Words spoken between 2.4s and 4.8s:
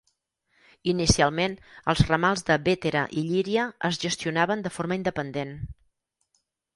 de Bétera i Llíria es gestionaven de